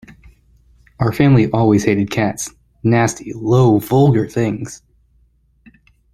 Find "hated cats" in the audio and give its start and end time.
1.83-2.49